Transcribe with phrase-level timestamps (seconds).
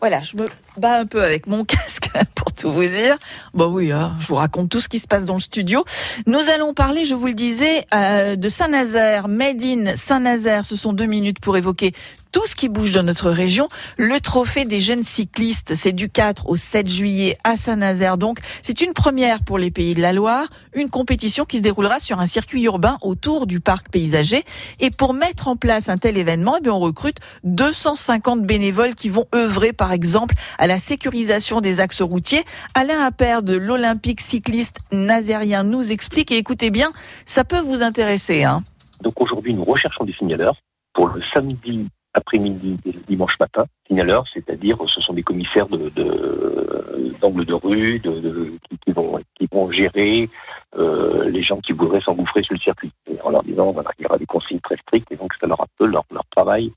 [0.00, 3.16] Voilà, je me bats un peu avec mon casque pour tout vous dire.
[3.54, 5.84] Bon oui, hein, je vous raconte tout ce qui se passe dans le studio.
[6.26, 10.64] Nous allons parler, je vous le disais, euh, de Saint-Nazaire, Made in Saint-Nazaire.
[10.64, 11.92] Ce sont deux minutes pour évoquer
[12.32, 13.68] tout ce qui bouge dans notre région.
[13.96, 18.18] Le trophée des jeunes cyclistes, c'est du 4 au 7 juillet à Saint-Nazaire.
[18.18, 21.98] Donc, c'est une première pour les Pays de la Loire, une compétition qui se déroulera
[21.98, 24.44] sur un circuit urbain autour du parc paysager.
[24.80, 29.08] Et pour mettre en place un tel événement, eh bien, on recrute 250 bénévoles qui
[29.08, 32.44] vont œuvrer, par exemple, à la sécurisation des axes routiers.
[32.74, 36.90] Alain Appert de l'Olympique cycliste nazérien nous explique, et écoutez bien,
[37.24, 38.44] ça peut vous intéresser.
[38.44, 38.62] Hein.
[39.02, 40.56] Donc aujourd'hui, nous recherchons des signaleurs
[40.92, 43.64] pour le samedi après-midi et le dimanche matin.
[43.86, 45.90] Signaleurs, c'est-à-dire ce sont des commissaires d'angle
[47.44, 48.52] de, rue, de,
[48.84, 50.28] qui, vont, qui vont gérer
[50.76, 52.92] euh, les gens qui voudraient s'engouffrer sur le circuit.
[53.22, 55.58] en leur disant, voilà, il y aura des consignes très strictes et donc ça leur
[55.58, 56.72] rappelle leur, leur travail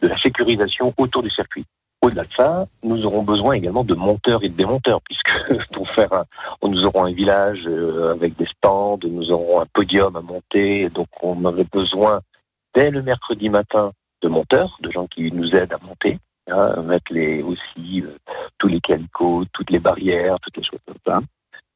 [0.00, 1.64] de la sécurisation autour du circuit.
[2.02, 6.10] Au-delà de ça, nous aurons besoin également de monteurs et de démonteurs, puisque pour faire
[6.62, 11.06] nous aurons un village euh, avec des stands, nous aurons un podium à monter, donc
[11.22, 12.20] on avait besoin
[12.74, 16.18] dès le mercredi matin de monteurs, de gens qui nous aident à monter,
[16.50, 18.16] hein, mettre les, aussi euh,
[18.58, 21.20] tous les calicots, toutes les barrières, toutes les choses comme ça.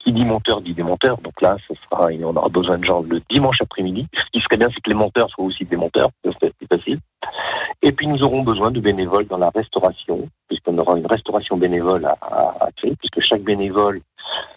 [0.01, 1.19] Qui dit monteur dit démonteur.
[1.19, 4.07] Donc là, ce sera, on aura besoin de gens le dimanche après-midi.
[4.15, 6.11] Ce qui serait bien, c'est que les monteurs soient aussi des monteurs.
[7.87, 12.05] Et puis nous aurons besoin de bénévoles dans la restauration, puisqu'on aura une restauration bénévole
[12.05, 14.01] à, créer, puisque chaque bénévole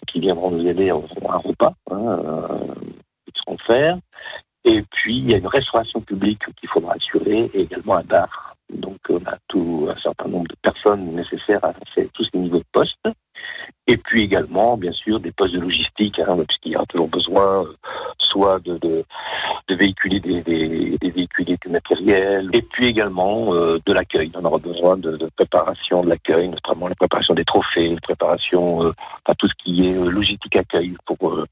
[0.08, 2.74] qui viendra nous aider aura un repas hein, euh,
[3.36, 3.98] seront faire.
[4.64, 8.56] Et puis, il y a une restauration publique qu'il faudra assurer et également un bar.
[8.68, 11.72] Donc, on a tout un certain nombre de personnes nécessaires à
[12.12, 12.98] tous ces niveaux de poste.
[13.86, 17.64] Et puis également, bien sûr, des postes de logistique, hein, puisqu'il y aura toujours besoin
[17.64, 17.74] euh,
[18.18, 19.04] soit de,
[19.68, 21.10] véhiculer des, des, des,
[22.08, 24.30] et puis également euh, de l'accueil.
[24.34, 28.84] On aura besoin de, de préparation de l'accueil, notamment la préparation des trophées, la préparation,
[28.84, 28.92] euh,
[29.24, 31.46] enfin, tout ce qui est euh, logistique accueil pour euh,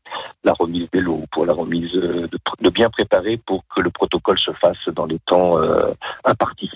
[0.44, 2.28] la remise des lots, pour la remise de,
[2.60, 5.58] de, bien préparer pour que le protocole se fasse dans les temps
[6.24, 6.70] impartis.